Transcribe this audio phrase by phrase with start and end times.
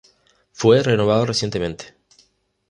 [0.51, 1.93] Fue renovado recientemente.